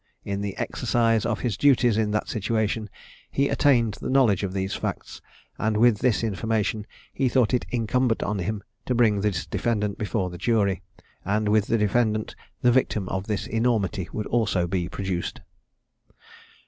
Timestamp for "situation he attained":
2.27-3.99